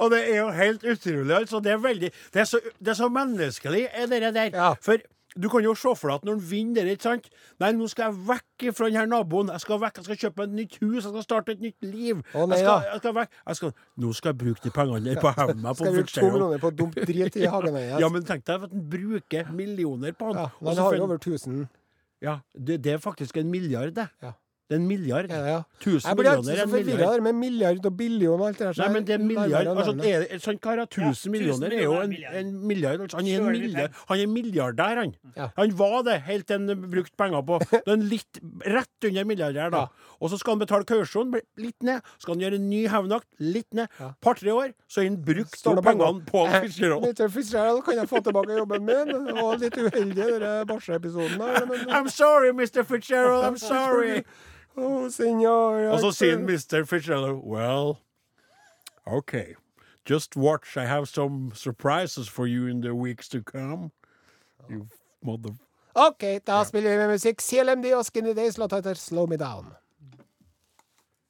[0.02, 1.36] Og det er jo helt utrolig.
[1.36, 1.60] altså.
[1.64, 4.50] Det er veldig, det er så, det er så menneskelig, det der.
[4.54, 4.74] Ja.
[4.82, 5.02] For
[5.36, 7.26] du kan jo se for deg at når han vinner ikke sant
[7.60, 9.52] Nei, nå skal jeg vekk fra denne naboen.
[9.52, 12.22] Jeg skal vekk, jeg skal kjøpe et nytt hus, jeg skal starte et nytt liv.
[12.32, 13.34] Å, nei jeg, skal, jeg skal vekk.
[13.50, 16.64] Jeg skal, nå skal jeg bruke de pengene på hevna Skal jeg bruke to millioner
[16.64, 18.00] på dumt drit i hagen hans?
[18.04, 20.42] Ja, men tenk deg at han bruker millioner på han.
[20.46, 21.66] Ja, han har jo over 1000.
[22.24, 24.08] Ja, det, det er faktisk en milliard, det.
[24.24, 24.32] Ja.
[24.66, 25.30] Det er en milliard.
[25.30, 25.58] Ja, ja?
[25.78, 27.14] 1000 Jeg blir alltid millioner er så en forvirra milliard.
[27.14, 28.80] der med milliard og billion og alt det der.
[28.82, 29.68] Nei, men det er milliard.
[29.68, 33.04] Altså, er det, sånn kar, 1000 1000 millioner er jo en, en milliard.
[33.06, 35.14] Altså, han er en milliard, han er milliardær, han.
[35.36, 35.50] Ja.
[35.60, 39.28] Han var det helt til han brukte penger på Det er en litt rett under
[39.30, 39.84] milliardær, da.
[39.86, 40.16] Ja.
[40.20, 42.02] Og så skal han betale kausjon, litt ned.
[42.18, 43.92] Skal han gjøre en ny hevnakt, litt ned.
[44.00, 44.10] Ja.
[44.24, 47.06] Par-tre år, så har han brukt pengene på Fitzgerald.
[47.06, 47.30] Mr.
[47.30, 49.14] Fitzgerald, kan jeg få tilbake jobben min?
[49.14, 51.70] Det var litt uheldig, den barseepisoden der.
[51.70, 52.82] Men, I'm sorry, Mr.
[52.84, 54.24] Fitzgerald, I'm sorry.
[54.78, 56.86] Oh, senor, Og så sier Mr.
[56.86, 57.98] Fitzgerald Well,
[59.06, 59.56] OK.
[60.10, 60.78] Just watch.
[60.78, 63.92] I have some surprises for you in the weeks to come.
[64.70, 64.88] You
[65.24, 65.52] mother...
[65.96, 67.42] OK, da spiller vi med musikk.
[67.42, 69.72] CLMD og Skinny Days, låta heter Slow Me Down.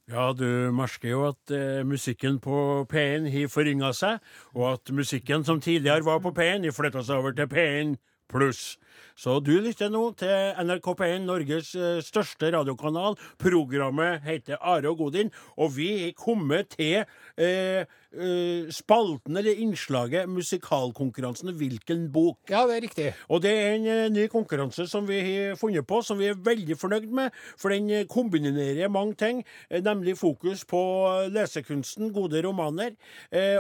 [0.10, 4.20] Ja, du merker jo at eh, musikken på P1 har forynga seg,
[4.54, 7.96] og at musikken som tidligere var på P1, har flytta seg over til P1
[8.32, 8.76] pluss.
[9.16, 13.16] Så du lytter nå til NRK P1, Norges eh, største radiokanal.
[13.40, 17.06] Programmet heter Are og Godin, og vi er kommet til
[17.40, 22.40] eh, eh, spalten eller innslaget musikalkonkurransen Hvilken bok?
[22.50, 23.08] Ja, det er riktig.
[23.30, 26.40] Og det er en eh, ny konkurranse som vi har funnet på, som vi er
[26.40, 27.36] veldig fornøyd med.
[27.60, 30.82] For den eh, kombinerer mange ting, nemlig fokus på
[31.32, 32.96] lesekunsten, gode romaner.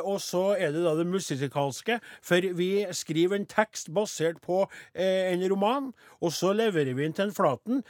[0.05, 1.99] Og så er det da det musikalske.
[2.23, 4.63] For vi skriver en tekst basert på
[4.95, 5.91] en roman,
[6.21, 7.81] og så leverer vi den til en Flaten,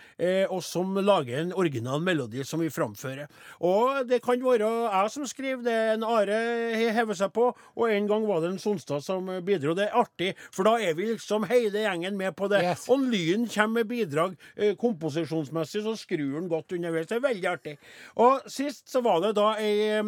[0.50, 3.30] og som lager en original melodi som vi framfører.
[3.66, 6.55] Og det kan være jeg som skriver det, er en Are
[6.96, 9.76] hever seg på, og en gang var det en Sonstad som bidro.
[9.78, 12.62] Det er artig, for da er vi liksom hele gjengen med på det.
[12.66, 12.86] Yes.
[12.92, 17.10] Og Lyn kommer med bidrag eh, komposisjonsmessig, så skrur han godt underveis.
[17.10, 17.76] Det er veldig artig.
[18.22, 20.02] Og sist så var det da ei,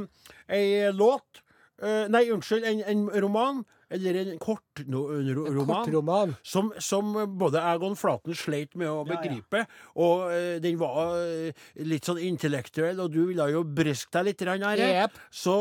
[0.47, 1.43] ei låt
[1.81, 3.65] eh, Nei, unnskyld, en, en roman.
[3.89, 5.85] Eller en kort no, ro, roman.
[5.85, 6.33] Kortroman.
[6.43, 9.13] Som, som både Egon Flaten sleit med å Ja, ja.
[9.13, 9.61] begripe.
[9.95, 14.43] Og uh, den var uh, litt sånn intellektuell, og du ville jo briske deg litt.
[14.43, 14.83] her.
[14.83, 15.15] Yep.
[15.31, 15.55] Så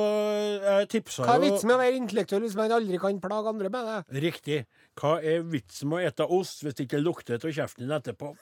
[0.64, 3.70] jeg tipsa Hva er vitsen med å være intellektuell hvis man aldri kan plage andre
[3.70, 4.20] med det?
[4.26, 4.58] Riktig.
[4.98, 8.32] Hva er vitsen med å ete ost hvis det ikke lukter av kjeften din etterpå?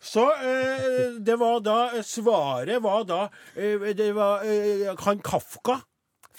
[0.00, 5.76] Så eh, det var da Svaret var da eh, Det var eh, han Kafka.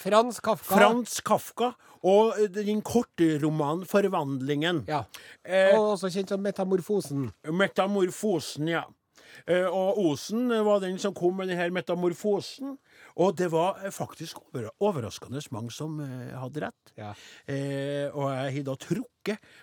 [0.02, 0.74] Frans Kafka.
[0.76, 1.72] Frans Kafka.
[2.02, 4.84] Og din korte kortromanen 'Forvandlingen'.
[4.88, 5.04] Ja.
[5.44, 7.30] Eh, Og også kjent som Metamorfosen.
[7.46, 8.82] Metamorfosen, ja.
[9.46, 12.76] Eh, og Osen var den som kom med denne metamorfosen.
[13.16, 14.38] Og det var eh, faktisk
[14.80, 16.92] overraskende mange som eh, hadde rett.
[16.98, 17.12] Ja.
[17.46, 19.10] Eh, og jeg har da trukket,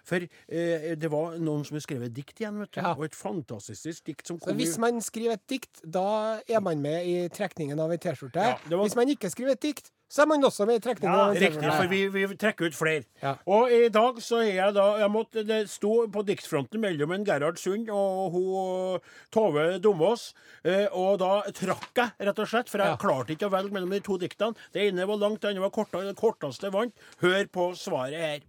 [0.04, 2.82] for eh, det var noen som har skrevet dikt igjen, vet du.
[2.82, 2.94] Ja.
[2.96, 6.82] Og et fantastisk dikt som Så kom hvis man skriver et dikt, da er man
[6.82, 8.36] med i trekningen av ei T-skjorte.
[8.40, 11.14] Ja, var- Hvis man ikke skriver et dikt, så er man også med i trekningen
[11.14, 13.04] Ja, av ei Riktig, for vi, vi trekker ut flere.
[13.22, 13.36] Ja.
[13.46, 17.24] Og i dag så er jeg da jeg måtte, Det sto på diktfronten mellom en
[17.28, 19.00] Gerhard Sund og hun
[19.32, 20.34] Tove Domås.
[20.66, 22.98] Eh, og da trakk jeg, rett og slett, for jeg Ja.
[22.98, 24.56] klarte ikke å velge mellom de to diktene.
[24.74, 26.08] Det ene var langt, det andre var kortere.
[26.10, 26.94] Det korteste vant.
[27.22, 28.40] Hør på svaret her.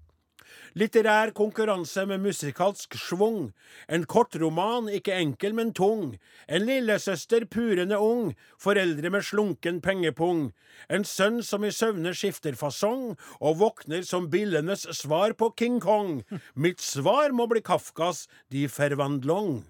[0.78, 3.50] Litterær konkurranse med musikalsk schwung.
[3.88, 6.14] En kort roman, ikke enkel, men tung.
[6.46, 8.36] En lillesøster purende ung.
[8.58, 10.52] Foreldre med slunken pengepung.
[10.88, 16.22] En sønn som i søvne skifter fasong, og våkner som billenes svar på King Kong.
[16.54, 19.64] Mitt svar må bli Kafkas De Fervandlong.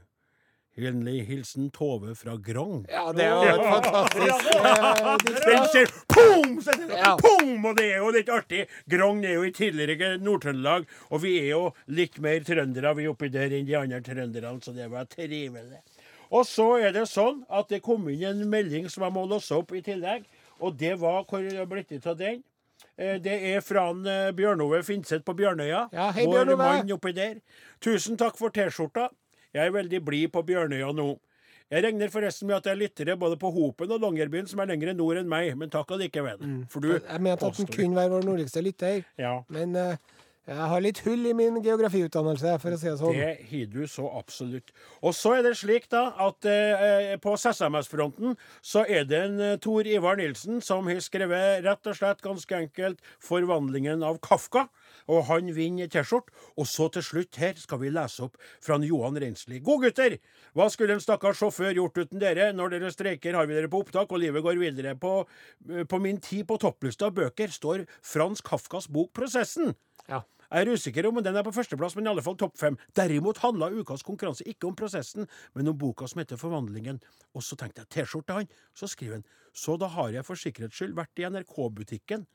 [0.78, 2.84] Vennlig hilsen Tove fra Grong.
[2.88, 5.40] Ja, det er jo et fantastisk eh, dikt.
[5.44, 6.60] Den ser pum!
[6.94, 7.16] Ja.
[7.18, 7.64] pum!
[7.66, 8.62] Og det er jo litt artig.
[8.88, 13.28] Grong er jo i tidligere Nord-Trøndelag, og vi er jo litt mer trøndere vi oppi
[13.34, 15.82] der enn de andre trønderne, så det var trivelig.
[16.30, 19.50] Og så er det sånn at det kom inn en melding som jeg må låse
[19.58, 20.22] opp i tillegg,
[20.62, 22.44] og det var hvor det blitt av den.
[22.96, 25.88] Eh, Det er fra eh, Bjørnove Finseth på Bjørnøya.
[25.92, 27.40] Ja, hei, Vår mann oppi der.
[27.82, 29.08] Tusen takk for T-skjorta.
[29.54, 31.08] Jeg er veldig blid på Bjørnøya nå.
[31.70, 34.72] Jeg regner forresten med at det er lyttere både på Hopen og Longyearbyen som er
[34.72, 36.40] lenger nord enn meg, men takk allikevel.
[36.70, 39.94] For du Jeg mente at den kunne være vår nordligste lytter, Ja, men uh,
[40.50, 43.14] jeg har litt hull i min geografiutdannelse, for å si det sånn.
[43.14, 44.72] det har du så absolutt.
[44.98, 49.58] Og så er det slik da at eh, på SMS-fronten så er det en eh,
[49.62, 54.66] Tor Ivar Nilsen som har skrevet rett og slett ganske enkelt 'Forvandlingen av Kafka'.
[55.08, 56.34] Og han vinner T-skjorte.
[56.56, 59.60] Og så til slutt her skal vi lese opp fra Johan Rensli.
[59.64, 60.18] God gutter!
[60.56, 62.50] Hva skulle en stakkars sjåfør gjort uten dere?
[62.56, 64.96] Når dere streiker, har vi dere på opptak, og livet går videre.
[65.00, 65.24] På,
[65.70, 69.74] eh, på min tid på topplista av bøker står Frans Kafkas bok 'Prosessen'.
[70.08, 70.22] Ja.
[70.50, 72.76] Jeg er usikker om den er på førsteplass, men i alle fall topp fem.
[72.98, 76.98] Derimot handla ukas konkurranse ikke om prosessen, men om boka som heter Forvandlingen.
[77.38, 78.48] Og så tenkte jeg T-skjorte han.
[78.74, 82.26] Så skriver han Så da har jeg for sikkerhets skyld vært i NRK-butikken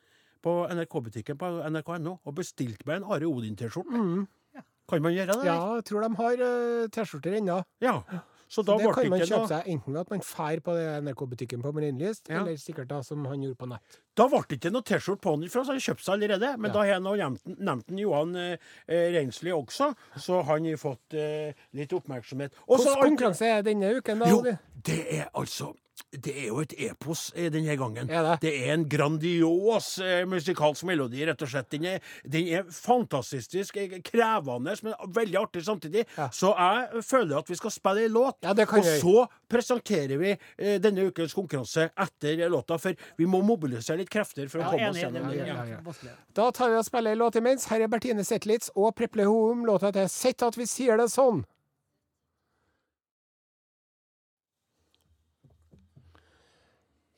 [0.46, 4.06] på NRK-butikken på nrk.no og bestilt meg en Are Odin-T-skjorte.
[4.86, 5.42] Kan man gjøre det?
[5.42, 5.50] Mm.
[5.50, 7.60] Ja, jeg tror de har eh, T-skjorter ennå.
[7.82, 8.00] ja.
[8.48, 11.64] Så da Det kan man kjøpe noe seg enten ved at man drar på NRK-butikken
[11.64, 12.44] på Marienlyst, Ja.
[12.44, 13.98] eller sikkert da som han gjorde på nett.
[14.16, 16.58] Da ble det ikke noe T-skjorte på den, for han kjøpte kjøpt seg allerede.
[16.58, 16.74] Men Ja.
[16.74, 21.54] da har jeg nevnt, nevnt Johan eh, Reinsli Rensli også, så han har fått eh,
[21.74, 22.54] litt oppmerksomhet.
[22.54, 24.30] Så Hvilken konkurranse er det denne uken, da?
[24.30, 24.44] Jo,
[24.86, 25.74] det er altså
[26.12, 28.10] Det er jo et epos eh, denne gangen.
[28.12, 28.50] Er det?
[28.52, 31.70] er en grandios eh, musikalsk melodi, rett og slett.
[31.72, 36.06] Den er, den er fantastisk eh, krevende, men veldig artig samtidig.
[36.18, 36.28] Ja.
[36.36, 40.20] Så jeg føler at vi skal spille ei låt, Ja, det kan og så presenterer
[40.20, 42.78] vi eh, denne ukens konkurranse etter låta.
[42.80, 45.48] For vi må mobilisere litt krefter for å Ja, komme oss gjennom Det den.
[45.48, 46.16] ja, ja.
[46.34, 47.66] Da tar vi og spiller en låt imens.
[47.68, 49.66] Her er Bertine Zetlitz og Preple Houm.
[49.66, 51.44] Låta heter 'Sett at vi sier det sånn'.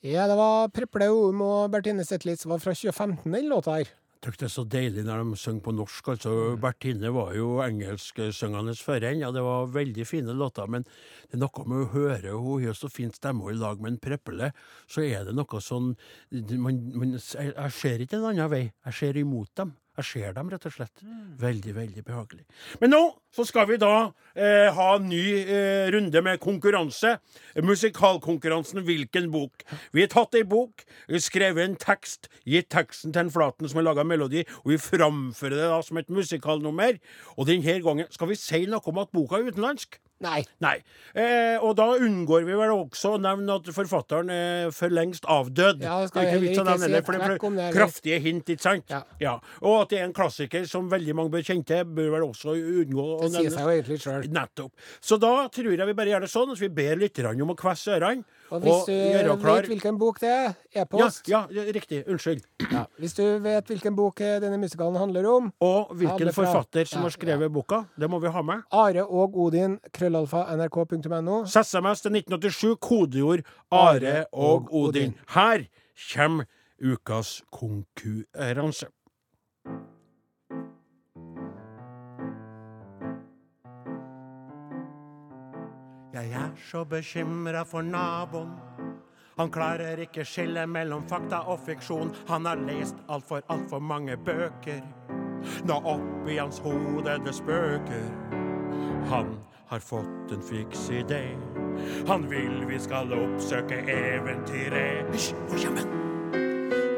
[0.06, 2.46] Ja, det var Preple Houm og Bertine Zetlitz.
[2.48, 3.90] Var fra 2015, den låta her.
[4.18, 6.08] Jeg synes det er så deilig når de synger på norsk.
[6.14, 6.32] altså.
[6.62, 10.68] Bertine var jo engelsksyngende før henne, ja, det var veldig fine låter.
[10.68, 13.94] Men det er noe med å høre Hun har så fin stemme, i lag med
[13.94, 14.52] en Preple,
[14.90, 15.94] så er det noe sånn
[16.58, 18.64] man, man, jeg ser ikke en annen vei.
[18.90, 19.76] Jeg ser imot dem.
[19.98, 21.02] Jeg ser dem, rett og slett.
[21.42, 22.44] Veldig, veldig behagelig.
[22.82, 23.02] Men nå
[23.34, 27.16] så skal vi da eh, ha en ny eh, runde med konkurranse.
[27.66, 29.66] Musikalkonkurransen Hvilken bok?
[29.98, 30.86] Vi har tatt ei bok,
[31.22, 35.58] skrevet en tekst, gitt teksten til en Flaten som har laga melodi, og vi framfører
[35.58, 37.02] det da som et musikalnummer.
[37.36, 39.98] Og denne gangen skal vi si noe om at boka er utenlandsk.
[40.24, 40.40] Nei.
[40.64, 40.76] Nei.
[41.14, 45.84] Eh, og da unngår vi vel også å nevne at forfatteren er for lengst avdød.
[45.86, 47.76] Ja, det skal er ikke vits å nevne det, for det eller?
[47.76, 48.96] kraftige hint, ikke sant?
[49.22, 49.36] Ja.
[49.62, 52.56] Og at det er en klassiker som veldig mange bør kjenne til, bør vel også
[52.58, 53.54] unngå å Det sier nevne.
[53.54, 54.28] seg jo egentlig sjøl.
[54.40, 54.74] Nettopp.
[55.02, 57.60] Så da tror jeg vi bare gjør det sånn at vi ber lytterne om å
[57.62, 61.28] kvesse ørene Og hvis du gjøre klar vet hvilken bok det er, ja, e-post.
[61.28, 61.44] ja,
[61.76, 62.04] riktig.
[62.08, 62.44] Unnskyld.
[62.72, 62.86] Ja.
[63.02, 67.02] Hvis du vet hvilken bok eh, denne musikalen handler om, Og hvilken er forfatter som
[67.02, 67.84] ja, har skrevet boka.
[68.00, 68.64] Det må vi ha med.
[68.72, 71.44] Are og Odin, krøllalfa, nrk.no.
[71.46, 75.16] SMS til 1987, kodeord Are og Odin.
[75.36, 75.68] Her
[76.14, 76.46] kommer
[76.78, 78.88] ukas konkurranse.
[86.38, 88.54] Er så bekymra for naboen.
[89.38, 92.10] Han klarer ikke skille mellom fakta og fiksjon.
[92.30, 94.82] Han har lest altfor, altfor mange bøker.
[95.70, 98.08] Nå oppi hans hode det spøker.
[99.12, 99.36] Han
[99.70, 101.22] har fått en fiks idé.
[102.08, 105.14] Han vil vi skal oppsøke eventyret.
[105.14, 105.78] Hysj?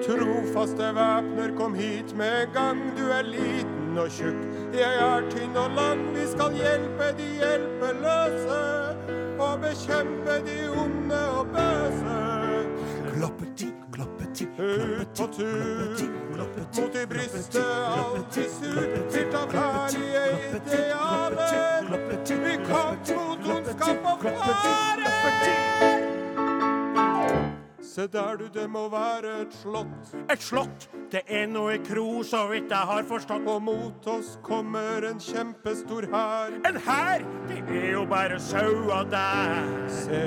[0.07, 2.79] Trofaste væpner, kom hit med gang.
[2.97, 4.41] Du er liten og tjukk,
[4.73, 6.07] jeg er tynn og lang.
[6.15, 8.78] Vi skal hjelpe de hjelpeløse
[9.61, 12.17] bekjempe de onde og bøse.
[13.13, 17.63] Kloppeti, kloppeti, kloppeti, kloppeti, mot i brystet,
[17.97, 21.97] alltid surfylt av herlige idealer.
[22.29, 26.08] Vi kamp mot ondskap og fare.
[27.95, 30.11] Se der du, det må være et slott.
[30.31, 33.47] Et slott, det er noe kro, så vidt jeg har forstått.
[33.49, 36.53] Og mot oss kommer en kjempestor hær.
[36.69, 39.65] En hær, det er jo bare saua der.
[39.89, 40.21] Se,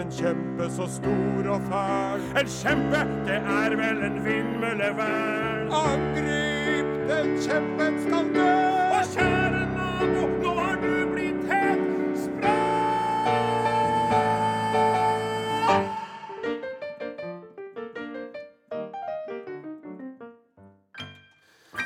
[0.00, 2.26] en kjempe så stor og fæl.
[2.40, 5.78] En kjempe, det er vel en vindmølle vel.
[5.82, 8.50] Angrip, den kjempen skal dø.
[8.88, 9.41] Og kjære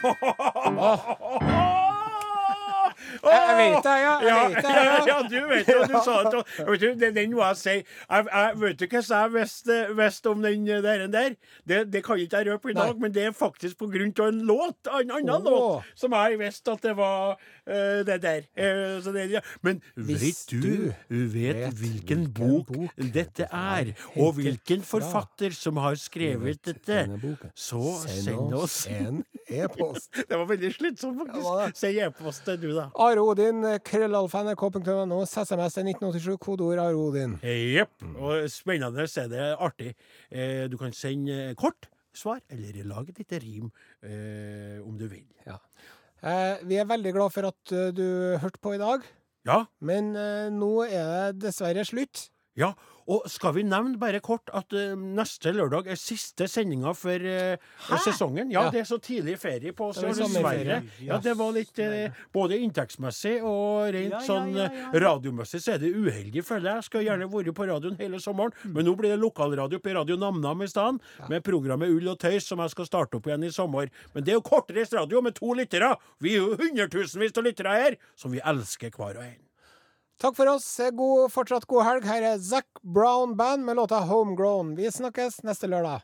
[0.09, 1.16] Oh.
[3.57, 4.14] Jeg vet det, ja.
[4.21, 5.19] Jeg Ja, vet det, ja, ja.
[5.29, 6.42] du vet jo, du sa det.
[6.69, 7.71] Vet du, det- den må jeg si.
[7.71, 11.07] Jeg, jeg vet du hva jeg visste, visste om den der?
[11.07, 11.37] der?
[11.66, 14.29] Det, det kan ikke jeg røpe i dag, men det er faktisk på grunn av
[14.29, 14.79] en låt.
[14.87, 15.51] En annen oh.
[15.51, 18.47] låt som jeg visste at det var uh, det der.
[18.59, 19.40] Uh, det, ja.
[19.62, 25.97] Men vet du, vet vet hvilken bok bok dette er, og hvilken forfatter som har
[26.01, 27.05] skrevet dette,
[27.55, 29.23] så send oss en
[29.61, 30.11] e-post.
[30.16, 31.47] Det var veldig slitsomt, faktisk.
[31.61, 31.69] det.
[31.81, 32.88] Send e-post til du, da.
[33.07, 33.45] Are Odin,
[33.87, 37.37] krøllalfa.nrk.no, SMS til 1987, kodeord er Odin.
[37.42, 38.06] Jepp.
[38.16, 39.92] Og spennende er det artig.
[40.30, 43.70] Eh, du kan sende kort svar, eller lage et lite rim
[44.02, 45.26] eh, om du vil.
[45.46, 45.59] Ja.
[46.22, 48.06] Eh, vi er veldig glad for at eh, du
[48.40, 49.04] hørte på i dag,
[49.46, 52.30] Ja, men eh, nå er det dessverre slutt.
[52.57, 52.75] Ja.
[53.07, 57.55] Og skal vi nevne bare kort at uh, neste lørdag er siste sendinga for uh,
[58.03, 58.51] sesongen?
[58.51, 58.73] Ja, Ja.
[58.75, 60.81] det er så tidlig ferie på oss, er dessverre.
[61.07, 64.59] Ja, det var litt uh, Både inntektsmessig og rent Ja, sånn
[64.99, 66.83] radiomessig så er det uheldig, føler jeg.
[66.83, 70.19] Jeg skal gjerne vært på radioen hele sommeren, men nå blir det lokalradio på Radio
[70.19, 70.99] Namnam i stedet,
[71.31, 73.87] med programmet Ull og tøys, som jeg skal starte opp igjen i sommer.
[74.19, 75.95] Men det er jo kortreist radio med to lyttere.
[76.19, 79.45] Vi er jo hundretusenvis av lyttere her, som vi elsker hver og en.
[80.18, 80.81] Takk for oss.
[80.92, 82.07] God, fortsatt god helg.
[82.09, 84.74] Her er Zac Brown Band med låta Homegrown.
[84.76, 86.00] Vi snakkes neste lørdag.